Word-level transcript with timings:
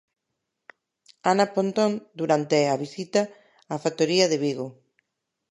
Ana 1.31 1.45
Pontón, 1.55 1.91
durante 2.19 2.57
a 2.73 2.75
visita 2.83 3.21
á 3.73 3.75
factoría 3.83 4.25
de 4.31 4.37
Vigo. 4.45 4.67